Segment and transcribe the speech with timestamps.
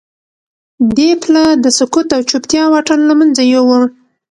[0.97, 3.83] دې پله د سکوت او چوپتیا واټن له منځه یووړ